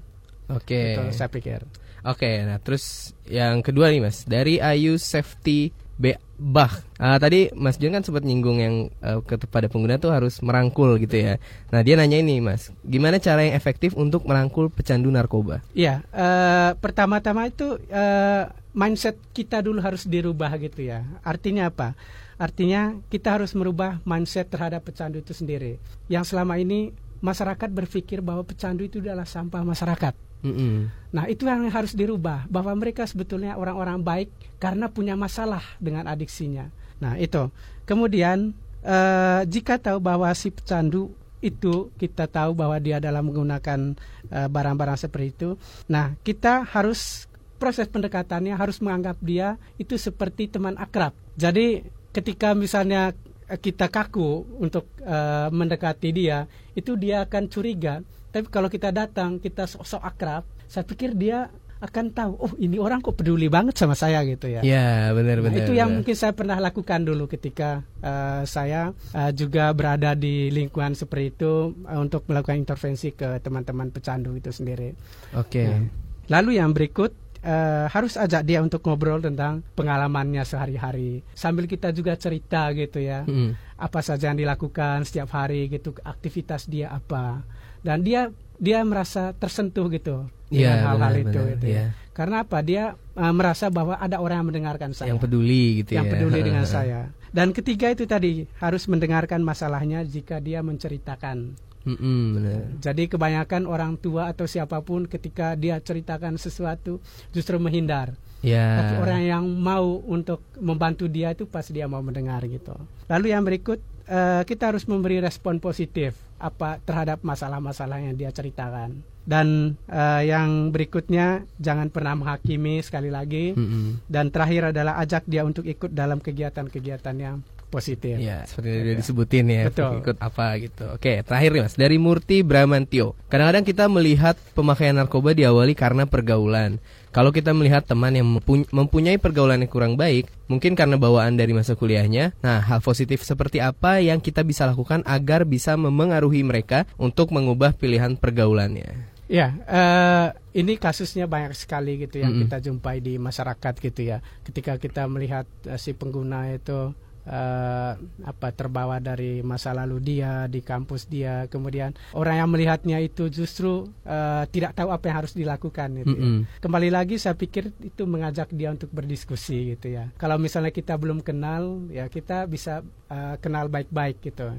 Oke. 0.50 0.99
Okay. 0.99 1.14
saya 1.14 1.30
pikir. 1.30 1.62
Oke, 2.00 2.25
okay, 2.25 2.35
nah 2.49 2.57
terus 2.57 3.12
yang 3.28 3.61
kedua 3.61 3.92
nih 3.92 4.00
Mas, 4.00 4.25
dari 4.25 4.57
Ayu 4.57 4.97
Safety 4.97 5.69
B 6.00 6.16
Bah. 6.40 6.73
Uh, 6.97 7.21
tadi 7.21 7.52
Mas 7.52 7.76
John 7.76 7.92
kan 7.92 8.00
sempat 8.00 8.25
nyinggung 8.25 8.57
yang 8.57 8.75
uh, 9.04 9.21
kepada 9.21 9.69
pengguna 9.69 10.00
tuh 10.00 10.09
harus 10.09 10.40
merangkul 10.40 10.97
gitu 10.97 11.21
ya. 11.21 11.37
Nah, 11.69 11.85
dia 11.85 12.00
nanya 12.00 12.16
ini 12.16 12.40
Mas, 12.40 12.73
gimana 12.80 13.21
cara 13.21 13.45
yang 13.45 13.52
efektif 13.52 13.92
untuk 13.92 14.25
merangkul 14.25 14.73
pecandu 14.73 15.12
narkoba? 15.12 15.61
Iya, 15.76 16.00
uh, 16.16 16.73
pertama-tama 16.80 17.52
itu 17.52 17.76
uh, 17.92 18.49
mindset 18.73 19.21
kita 19.37 19.61
dulu 19.61 19.85
harus 19.85 20.09
dirubah 20.09 20.57
gitu 20.57 20.88
ya. 20.88 21.04
Artinya 21.21 21.69
apa? 21.69 21.92
Artinya 22.40 22.97
kita 23.12 23.37
harus 23.37 23.52
merubah 23.52 24.00
mindset 24.09 24.49
terhadap 24.49 24.80
pecandu 24.88 25.21
itu 25.21 25.37
sendiri. 25.37 25.76
Yang 26.09 26.33
selama 26.33 26.57
ini 26.57 26.97
masyarakat 27.21 27.69
berpikir 27.69 28.25
bahwa 28.25 28.43
pecandu 28.45 28.85
itu 28.85 29.00
adalah 29.00 29.29
sampah 29.29 29.62
masyarakat 29.65 30.15
Mm 30.41 30.55
-hmm. 30.57 30.77
Nah 31.12 31.25
itu 31.29 31.45
yang 31.45 31.69
harus 31.69 31.93
dirubah 31.93 32.49
bahwa 32.49 32.73
mereka 32.73 33.05
sebetulnya 33.05 33.61
orang-orang 33.61 34.00
baik 34.00 34.29
karena 34.57 34.89
punya 34.89 35.12
masalah 35.12 35.61
dengan 35.77 36.09
adiksinya. 36.09 36.73
Nah 36.97 37.21
itu 37.21 37.53
kemudian 37.85 38.57
uh, 38.81 39.45
jika 39.45 39.77
tahu 39.77 40.00
bahwa 40.00 40.33
si 40.33 40.49
pecandu 40.49 41.12
itu 41.41 41.89
kita 41.97 42.29
tahu 42.29 42.53
bahwa 42.53 42.77
dia 42.77 43.00
adalah 43.00 43.25
menggunakan 43.25 43.97
eh, 44.29 44.49
barang-barang 44.53 44.97
uh, 45.00 45.03
seperti 45.09 45.27
itu. 45.33 45.50
Nah 45.89 46.12
kita 46.21 46.69
harus 46.69 47.25
proses 47.57 47.89
pendekatannya 47.89 48.53
harus 48.53 48.77
menganggap 48.85 49.17
dia 49.25 49.57
itu 49.81 49.97
seperti 49.97 50.53
teman 50.53 50.77
akrab. 50.77 51.17
Jadi 51.41 51.81
ketika 52.12 52.53
misalnya 52.53 53.17
kita 53.59 53.90
kaku 53.90 54.47
untuk 54.62 54.87
uh, 55.02 55.50
mendekati 55.50 56.14
dia, 56.14 56.47
itu 56.78 56.95
dia 56.95 57.26
akan 57.26 57.50
curiga. 57.50 58.04
Tapi 58.30 58.47
kalau 58.47 58.71
kita 58.71 58.95
datang, 58.95 59.42
kita 59.42 59.66
sok-sok 59.66 60.02
akrab, 60.07 60.47
saya 60.71 60.87
pikir 60.87 61.19
dia 61.19 61.50
akan 61.80 62.12
tahu 62.12 62.33
oh 62.37 62.52
ini 62.61 62.76
orang 62.76 63.00
kok 63.00 63.16
peduli 63.16 63.49
banget 63.49 63.73
sama 63.73 63.97
saya 63.97 64.21
gitu 64.28 64.52
ya. 64.52 64.61
Ya 64.61 65.16
benar 65.16 65.40
benar. 65.40 65.57
Nah, 65.57 65.64
itu 65.64 65.73
yang 65.73 65.88
mungkin 65.97 66.12
saya 66.12 66.37
pernah 66.37 66.61
lakukan 66.61 67.09
dulu 67.09 67.25
ketika 67.25 67.80
uh, 68.04 68.45
saya 68.45 68.92
uh, 69.16 69.33
juga 69.33 69.73
berada 69.73 70.12
di 70.12 70.52
lingkungan 70.52 70.92
seperti 70.92 71.40
itu 71.40 71.73
uh, 71.88 71.99
untuk 71.99 72.28
melakukan 72.28 72.61
intervensi 72.61 73.16
ke 73.16 73.40
teman-teman 73.40 73.88
pecandu 73.88 74.37
itu 74.37 74.52
sendiri. 74.52 74.92
Oke. 75.40 75.49
Okay. 75.49 75.66
Nah, 75.73 75.80
lalu 76.28 76.61
yang 76.61 76.76
berikut 76.76 77.16
uh, 77.44 77.87
harus 77.88 78.16
ajak 78.16 78.42
dia 78.44 78.61
untuk 78.61 78.85
ngobrol 78.85 79.20
tentang 79.20 79.64
pengalamannya 79.76 80.44
sehari-hari 80.44 81.25
sambil 81.32 81.64
kita 81.64 81.92
juga 81.92 82.16
cerita 82.16 82.73
gitu 82.76 83.00
ya. 83.00 83.25
Hmm. 83.25 83.56
Apa 83.80 84.04
saja 84.04 84.32
yang 84.32 84.38
dilakukan 84.40 85.09
setiap 85.09 85.32
hari 85.32 85.73
gitu, 85.73 85.97
aktivitas 86.04 86.68
dia 86.68 86.92
apa. 86.92 87.44
Dan 87.80 88.04
dia 88.04 88.28
dia 88.61 88.85
merasa 88.85 89.32
tersentuh 89.32 89.88
gitu 89.88 90.28
dengan 90.52 90.76
ya, 90.76 90.85
hal-hal 90.92 91.12
benar, 91.16 91.25
itu 91.25 91.40
benar, 91.40 91.52
gitu. 91.56 91.66
Ya. 91.66 91.85
Karena 92.12 92.37
apa? 92.44 92.59
Dia 92.61 92.85
uh, 92.92 93.32
merasa 93.32 93.73
bahwa 93.73 93.97
ada 93.97 94.20
orang 94.20 94.44
yang 94.44 94.49
mendengarkan 94.52 94.92
saya. 94.92 95.16
Yang 95.16 95.25
peduli 95.25 95.80
gitu 95.80 95.97
yang 95.97 96.06
ya. 96.06 96.12
peduli 96.12 96.40
dengan 96.52 96.66
saya. 96.68 97.09
Dan 97.30 97.54
ketiga 97.54 97.88
itu 97.94 98.04
tadi 98.04 98.44
harus 98.59 98.85
mendengarkan 98.90 99.40
masalahnya 99.40 100.02
jika 100.04 100.42
dia 100.42 100.61
menceritakan. 100.61 101.70
Mm 101.84 101.96
-mm, 101.96 102.22
benar. 102.37 102.60
Jadi 102.80 103.02
kebanyakan 103.08 103.62
orang 103.64 103.96
tua 103.96 104.28
atau 104.28 104.44
siapa 104.44 104.84
pun 104.84 105.08
ketika 105.08 105.56
dia 105.56 105.80
ceritakan 105.80 106.37
sesuatu 106.37 107.00
justru 107.32 107.56
menghindar. 107.56 108.12
Ya. 108.40 108.84
Tapi 108.84 108.94
orang 109.04 109.22
yang 109.25 109.44
mau 109.44 110.00
untuk 110.04 110.40
membantu 110.56 111.08
dia 111.08 111.32
itu 111.37 111.44
pasti 111.44 111.76
dia 111.76 111.88
mau 111.88 112.00
mendengar 112.00 112.40
gitu. 112.49 112.72
Lalu 113.08 113.26
yang 113.32 113.44
berikut 113.44 113.80
uh, 114.08 114.42
kita 114.44 114.72
harus 114.72 114.88
memberi 114.88 115.20
respon 115.20 115.60
positif 115.60 116.16
apa 116.40 116.80
terhadap 116.80 117.20
masalah-masalah 117.20 118.00
yang 118.00 118.16
dia 118.16 118.32
ceritakan. 118.32 119.04
Dan 119.20 119.76
uh, 119.92 120.25
yang 120.25 120.72
berikutnya 120.72 121.44
jangan 121.60 121.92
pernah 121.92 122.16
menghakimi 122.16 122.80
sekali 122.80 123.12
lagi. 123.12 123.52
Mm 123.52 123.66
-mm. 123.68 123.87
Dan 124.08 124.32
terakhir 124.32 124.72
adalah 124.72 124.96
ajak 125.04 125.28
dia 125.28 125.44
untuk 125.44 125.68
ikut 125.68 125.92
dalam 125.92 126.18
kegiatan-kegiatan 126.18 127.16
yang 127.20 127.44
positif. 127.71 128.19
Ya, 128.19 128.43
seperti 128.45 128.69
yang 128.93 128.99
disebutin 128.99 129.47
ya, 129.47 129.62
Betul. 129.71 130.03
ikut 130.03 130.19
apa 130.19 130.59
gitu. 130.59 130.85
Oke, 130.91 131.23
terakhir 131.23 131.50
nih 131.55 131.62
Mas, 131.62 131.79
dari 131.79 131.97
Murti 131.97 132.43
Bramantio. 132.43 133.15
Kadang-kadang 133.31 133.65
kita 133.65 133.87
melihat 133.87 134.35
pemakaian 134.59 134.99
narkoba 134.99 135.31
diawali 135.33 135.79
karena 135.79 136.05
pergaulan. 136.11 136.83
Kalau 137.11 137.35
kita 137.35 137.50
melihat 137.50 137.83
teman 137.87 138.15
yang 138.15 138.27
mempunyai 138.71 139.19
pergaulan 139.19 139.62
yang 139.62 139.71
kurang 139.71 139.95
baik, 139.99 140.31
mungkin 140.47 140.79
karena 140.79 140.95
bawaan 140.95 141.35
dari 141.35 141.50
masa 141.50 141.75
kuliahnya. 141.75 142.39
Nah, 142.39 142.62
hal 142.62 142.79
positif 142.83 143.27
seperti 143.27 143.59
apa 143.59 143.99
yang 143.99 144.23
kita 144.23 144.47
bisa 144.47 144.67
lakukan 144.67 145.03
agar 145.03 145.43
bisa 145.43 145.75
memengaruhi 145.75 146.47
mereka 146.47 146.87
untuk 146.99 147.35
mengubah 147.35 147.75
pilihan 147.75 148.15
pergaulannya? 148.15 149.11
Ya, 149.31 149.55
uh, 149.71 150.35
ini 150.59 150.75
kasusnya 150.75 151.31
banyak 151.31 151.55
sekali 151.55 152.03
gitu 152.03 152.19
yang 152.19 152.35
Mm-mm. 152.35 152.50
kita 152.50 152.67
jumpai 152.67 152.99
di 152.99 153.15
masyarakat 153.15 153.75
gitu 153.79 154.00
ya. 154.03 154.19
Ketika 154.43 154.75
kita 154.75 155.07
melihat 155.07 155.47
uh, 155.71 155.79
si 155.79 155.95
pengguna 155.95 156.50
itu 156.50 156.91
uh, 157.27 157.93
apa 158.25 158.49
terbawa 158.55 159.03
dari 159.03 159.45
masa 159.45 159.75
lalu 159.77 159.99
dia 160.00 160.47
di 160.47 160.65
kampus 160.65 161.09
dia, 161.11 161.49
kemudian 161.50 161.93
orang 162.17 162.45
yang 162.45 162.49
melihatnya 162.49 162.99
itu 163.03 163.29
justru 163.29 163.89
uh, 164.07 164.45
tidak 164.49 164.77
tahu 164.77 164.93
apa 164.93 165.05
yang 165.11 165.17
harus 165.25 165.33
dilakukan 165.37 165.89
gitu. 166.05 166.15
ya. 166.15 166.21
Mm-mm. 166.21 166.39
Kembali 166.62 166.89
lagi 166.89 167.17
saya 167.21 167.37
pikir 167.37 167.73
itu 167.83 168.03
mengajak 168.07 168.53
dia 168.55 168.73
untuk 168.73 168.89
berdiskusi 168.95 169.77
gitu 169.77 169.93
ya. 169.93 170.09
Kalau 170.17 170.41
misalnya 170.41 170.73
kita 170.73 170.97
belum 170.97 171.21
kenal, 171.21 171.91
ya 171.91 172.07
kita 172.09 172.47
bisa 172.47 172.85
uh, 173.11 173.35
kenal 173.43 173.69
baik-baik 173.69 174.23
gitu. 174.23 174.57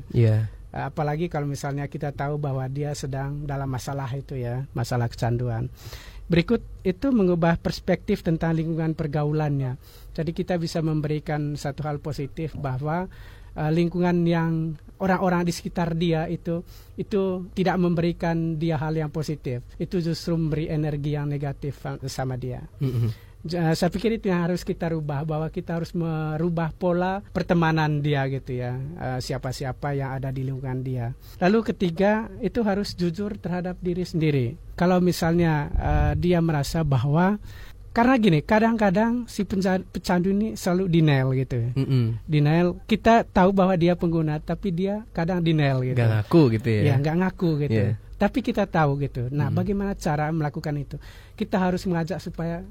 Uh, 0.72 0.88
apalagi 0.88 1.28
kalau 1.28 1.48
misalnya 1.48 1.88
kita 1.92 2.16
tahu 2.16 2.40
bahwa 2.40 2.64
dia 2.72 2.96
sedang 2.96 3.44
dalam 3.44 3.68
masalah 3.68 4.08
itu 4.16 4.40
ya, 4.40 4.64
masalah 4.72 5.12
kecanduan. 5.12 5.68
Berikut 6.32 6.64
itu 6.88 7.12
mengubah 7.12 7.60
perspektif 7.60 8.24
tentang 8.24 8.56
lingkungan 8.56 8.96
pergaulannya. 8.96 9.76
Jadi 10.16 10.32
kita 10.32 10.56
bisa 10.56 10.80
memberikan 10.80 11.60
satu 11.60 11.84
hal 11.84 12.00
positif 12.00 12.56
bahwa 12.56 13.12
uh, 13.60 13.72
lingkungan 13.72 14.24
yang 14.24 14.80
orang-orang 15.04 15.44
di 15.44 15.52
sekitar 15.52 15.92
dia 15.92 16.32
itu 16.32 16.64
itu 16.96 17.52
tidak 17.52 17.76
memberikan 17.76 18.56
dia 18.56 18.80
hal 18.80 18.96
yang 18.96 19.12
positif. 19.12 19.60
Itu 19.76 20.00
justru 20.00 20.40
memberi 20.40 20.72
energi 20.72 21.20
yang 21.20 21.28
negatif 21.28 21.84
uh, 21.84 22.00
sama 22.08 22.40
dia. 22.40 22.64
Mm-mm. 22.80 23.12
Ja- 23.12 23.31
Saya 23.44 23.90
pikir 23.90 24.16
itu 24.16 24.30
yang 24.30 24.46
harus 24.46 24.62
kita 24.62 24.94
rubah 24.94 25.26
bahwa 25.26 25.50
kita 25.50 25.82
harus 25.82 25.92
merubah 25.92 26.70
pola 26.72 27.26
pertemanan 27.34 27.98
dia 28.00 28.30
gitu 28.30 28.54
ya 28.54 28.78
eh, 28.78 29.18
siapa-siapa 29.18 29.98
yang 29.98 30.14
ada 30.14 30.30
di 30.30 30.46
lingkungan 30.46 30.80
dia. 30.82 31.18
Lalu 31.42 31.74
ketiga 31.74 32.30
itu 32.38 32.62
harus 32.62 32.94
jujur 32.94 33.34
terhadap 33.36 33.82
diri 33.82 34.06
sendiri. 34.06 34.46
Kalau 34.76 35.02
misalnya 35.02 35.54
eh, 35.74 36.14
dia 36.16 36.38
merasa 36.38 36.86
bahwa 36.86 37.42
karena 37.92 38.16
gini 38.16 38.40
kadang-kadang 38.40 39.28
si 39.28 39.44
pecandu 39.44 40.32
ini 40.32 40.56
selalu 40.56 40.88
denial 40.88 41.36
gitu. 41.36 41.60
ya. 41.60 41.70
Mm-mm. 41.76 42.06
Denial 42.24 42.80
kita 42.86 43.28
tahu 43.28 43.52
bahwa 43.52 43.76
dia 43.76 44.00
pengguna 44.00 44.40
tapi 44.40 44.72
dia 44.72 45.04
kadang 45.12 45.44
denial 45.44 45.84
gitu. 45.84 46.00
Gak 46.00 46.08
ngaku 46.08 46.42
gitu 46.56 46.70
ya. 46.72 46.82
Ya 46.88 46.94
nggak 46.96 47.16
ngaku 47.20 47.50
gitu. 47.68 47.82
Iya. 47.92 48.00
Tapi 48.16 48.40
kita 48.40 48.70
tahu 48.70 49.02
gitu. 49.02 49.34
Nah, 49.34 49.50
Hmm. 49.50 49.58
bagaimana 49.58 49.98
cara 49.98 50.30
melakukan 50.30 50.78
itu? 50.78 51.02
Kita 51.34 51.58
harus 51.58 51.82
mengajak 51.84 52.22
supaya 52.22 52.62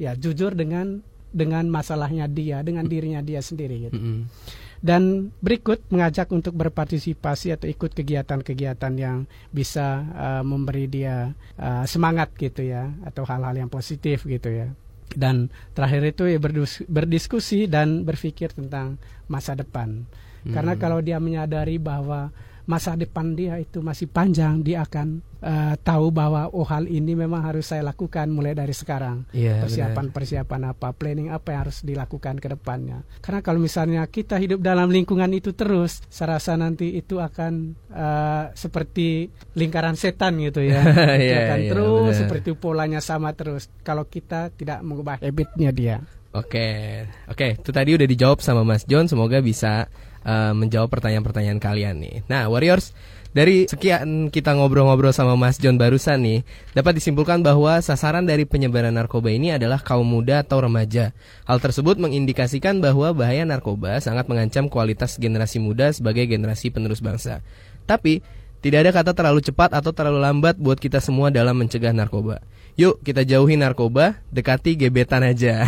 ya 0.00 0.14
jujur 0.18 0.54
dengan 0.54 1.02
dengan 1.34 1.66
masalahnya 1.66 2.30
dia, 2.30 2.62
dengan 2.62 2.86
dirinya 2.86 3.18
dia 3.18 3.42
sendiri 3.42 3.90
gitu. 3.90 3.98
Mm-mm. 3.98 4.30
Dan 4.78 5.32
berikut 5.42 5.82
mengajak 5.90 6.30
untuk 6.30 6.54
berpartisipasi 6.54 7.56
atau 7.56 7.66
ikut 7.66 7.90
kegiatan-kegiatan 7.90 8.94
yang 8.94 9.26
bisa 9.50 10.06
uh, 10.14 10.42
memberi 10.46 10.86
dia 10.86 11.34
uh, 11.58 11.82
semangat 11.88 12.30
gitu 12.38 12.62
ya 12.62 12.92
atau 13.02 13.26
hal-hal 13.26 13.66
yang 13.66 13.72
positif 13.72 14.22
gitu 14.28 14.52
ya. 14.52 14.70
Dan 15.10 15.50
terakhir 15.74 16.14
itu 16.14 16.30
ya 16.30 16.38
berdiskusi 16.86 17.66
dan 17.66 18.06
berpikir 18.06 18.54
tentang 18.54 19.00
masa 19.26 19.58
depan. 19.58 20.06
Karena 20.44 20.76
Hmm. 20.76 20.82
kalau 20.84 20.98
dia 21.00 21.16
menyadari 21.16 21.80
bahwa 21.80 22.28
masa 22.64 22.96
depan 22.96 23.36
dia 23.36 23.60
itu 23.60 23.84
masih 23.84 24.08
panjang, 24.08 24.64
dia 24.64 24.84
akan 24.84 25.20
uh, 25.44 25.74
tahu 25.84 26.08
bahwa 26.08 26.48
oh 26.48 26.64
hal 26.64 26.88
ini 26.88 27.12
memang 27.12 27.44
harus 27.44 27.68
saya 27.68 27.84
lakukan 27.84 28.32
mulai 28.32 28.56
dari 28.56 28.72
sekarang. 28.72 29.28
Iya, 29.36 29.60
Persiapan-persiapan 29.64 30.72
apa, 30.72 30.96
planning 30.96 31.28
apa 31.28 31.52
yang 31.52 31.60
harus 31.68 31.84
dilakukan 31.84 32.40
ke 32.40 32.48
depannya. 32.48 33.04
Karena 33.20 33.44
kalau 33.44 33.60
misalnya 33.60 34.02
kita 34.08 34.40
hidup 34.40 34.64
dalam 34.64 34.88
lingkungan 34.88 35.28
itu 35.36 35.52
terus, 35.52 36.00
saya 36.08 36.40
rasa 36.40 36.56
nanti 36.56 36.96
itu 36.96 37.20
akan 37.20 37.76
uh, 37.92 38.44
seperti 38.56 39.28
lingkaran 39.54 39.94
setan 39.94 40.40
gitu 40.40 40.64
ya. 40.64 40.82
Iya, 41.14 41.36
akan 41.46 41.60
iya, 41.60 41.70
terus 41.70 42.10
benar. 42.10 42.20
seperti 42.26 42.50
polanya 42.56 43.00
sama 43.04 43.30
terus. 43.36 43.70
Kalau 43.86 44.08
kita 44.08 44.50
tidak 44.56 44.82
mengubah 44.82 45.20
habitnya 45.20 45.70
dia. 45.70 45.96
Oke, 46.34 47.06
oke, 47.30 47.62
itu 47.62 47.70
tadi 47.70 47.94
udah 47.94 48.08
dijawab 48.10 48.42
sama 48.42 48.66
Mas 48.66 48.82
John. 48.90 49.06
Semoga 49.06 49.38
bisa 49.38 49.86
uh, 50.24 50.56
menjawab 50.56 50.90
pertanyaan-pertanyaan 50.90 51.60
kalian 51.62 51.96
nih. 52.00 52.14
Nah, 52.26 52.48
Warriors, 52.50 52.96
dari 53.34 53.66
sekian 53.66 54.30
kita 54.30 54.54
ngobrol-ngobrol 54.54 55.10
sama 55.10 55.34
Mas 55.34 55.58
John 55.58 55.74
barusan 55.74 56.22
nih, 56.22 56.46
dapat 56.70 56.98
disimpulkan 56.98 57.42
bahwa 57.42 57.78
sasaran 57.82 58.24
dari 58.24 58.46
penyebaran 58.46 58.94
narkoba 58.94 59.30
ini 59.30 59.50
adalah 59.50 59.82
kaum 59.82 60.06
muda 60.06 60.46
atau 60.46 60.62
remaja. 60.62 61.10
Hal 61.42 61.58
tersebut 61.58 61.98
mengindikasikan 61.98 62.78
bahwa 62.78 63.10
bahaya 63.10 63.42
narkoba 63.42 63.98
sangat 63.98 64.30
mengancam 64.30 64.70
kualitas 64.70 65.18
generasi 65.18 65.58
muda 65.58 65.90
sebagai 65.90 66.30
generasi 66.30 66.70
penerus 66.70 67.02
bangsa. 67.02 67.42
Tapi, 67.90 68.22
tidak 68.64 68.86
ada 68.86 68.90
kata 68.96 69.12
terlalu 69.12 69.44
cepat 69.44 69.76
atau 69.76 69.92
terlalu 69.92 70.24
lambat 70.24 70.56
buat 70.56 70.80
kita 70.80 70.96
semua 70.96 71.28
dalam 71.28 71.52
mencegah 71.58 71.92
narkoba. 71.92 72.40
Yuk 72.74 72.98
kita 73.06 73.22
jauhi 73.22 73.54
narkoba, 73.54 74.18
dekati 74.34 74.74
gebetan 74.74 75.22
aja. 75.22 75.62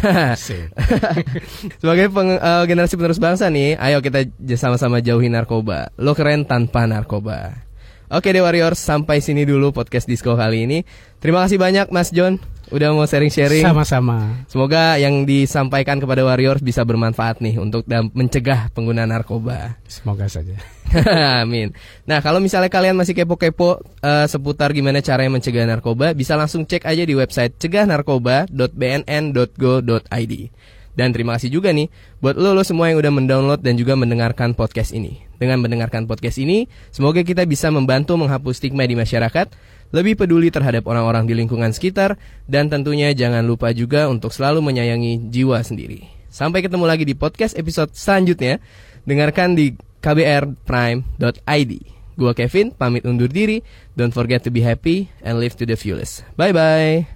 Sebagai 1.80 2.10
peng- 2.10 2.38
eh, 2.42 2.64
generasi 2.66 2.98
penerus 2.98 3.22
bangsa 3.22 3.46
nih, 3.46 3.78
ayo 3.78 4.02
kita 4.02 4.26
sama-sama 4.58 4.98
jauhi 4.98 5.30
narkoba. 5.30 5.94
Lo 5.98 6.18
keren 6.18 6.42
tanpa 6.42 6.82
narkoba. 6.90 7.65
Oke 8.06 8.30
deh 8.30 8.38
Warriors, 8.38 8.78
sampai 8.78 9.18
sini 9.18 9.42
dulu 9.42 9.74
podcast 9.74 10.06
disco 10.06 10.38
kali 10.38 10.68
ini. 10.68 10.78
Terima 11.18 11.42
kasih 11.42 11.58
banyak 11.58 11.90
Mas 11.90 12.14
John 12.14 12.38
udah 12.70 12.94
mau 12.94 13.02
sharing-sharing. 13.06 13.62
Sama-sama. 13.62 14.42
Semoga 14.50 14.98
yang 14.98 15.22
disampaikan 15.22 16.02
kepada 16.02 16.26
Warriors 16.26 16.58
bisa 16.62 16.82
bermanfaat 16.82 17.38
nih 17.38 17.62
untuk 17.62 17.86
mencegah 17.90 18.70
pengguna 18.74 19.06
narkoba. 19.06 19.78
Semoga 19.86 20.26
saja. 20.26 20.58
Amin. 21.42 21.74
Nah, 22.06 22.22
kalau 22.22 22.40
misalnya 22.42 22.68
kalian 22.70 22.96
masih 22.98 23.14
kepo-kepo 23.14 23.78
eh, 24.02 24.26
seputar 24.30 24.72
gimana 24.74 25.00
caranya 25.02 25.30
mencegah 25.38 25.66
narkoba, 25.66 26.14
bisa 26.14 26.36
langsung 26.38 26.66
cek 26.66 26.86
aja 26.86 27.04
di 27.06 27.14
website 27.14 27.54
cegahnarkoba.bnn.go.id. 27.58 30.50
Dan 30.96 31.12
terima 31.12 31.36
kasih 31.36 31.52
juga 31.52 31.70
nih 31.76 31.92
buat 32.24 32.40
lo, 32.40 32.56
lo 32.56 32.64
semua 32.64 32.88
yang 32.88 32.98
udah 32.98 33.12
mendownload 33.12 33.60
dan 33.60 33.76
juga 33.76 33.94
mendengarkan 33.94 34.56
podcast 34.56 34.96
ini. 34.96 35.20
Dengan 35.36 35.60
mendengarkan 35.60 36.08
podcast 36.08 36.40
ini, 36.40 36.64
semoga 36.88 37.20
kita 37.20 37.44
bisa 37.44 37.68
membantu 37.68 38.16
menghapus 38.16 38.64
stigma 38.64 38.88
di 38.88 38.96
masyarakat 38.96 39.52
lebih 39.94 40.18
peduli 40.18 40.50
terhadap 40.50 40.88
orang-orang 40.88 41.28
di 41.28 41.34
lingkungan 41.36 41.70
sekitar, 41.70 42.18
dan 42.50 42.66
tentunya 42.66 43.14
jangan 43.14 43.46
lupa 43.46 43.70
juga 43.70 44.10
untuk 44.10 44.34
selalu 44.34 44.64
menyayangi 44.64 45.30
jiwa 45.30 45.62
sendiri. 45.62 46.08
Sampai 46.26 46.64
ketemu 46.64 46.84
lagi 46.84 47.06
di 47.06 47.14
podcast 47.14 47.54
episode 47.54 47.94
selanjutnya. 47.94 48.58
Dengarkan 49.06 49.54
di 49.54 49.78
kbrprime.id. 50.02 51.72
Gua 52.16 52.32
Kevin, 52.32 52.72
pamit 52.72 53.04
undur 53.04 53.28
diri. 53.28 53.60
Don't 53.94 54.12
forget 54.12 54.42
to 54.44 54.50
be 54.50 54.64
happy 54.64 55.12
and 55.22 55.38
live 55.38 55.54
to 55.56 55.68
the 55.68 55.76
fullest. 55.76 56.24
Bye-bye. 56.34 57.15